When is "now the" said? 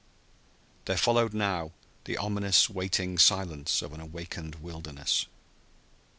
1.31-2.17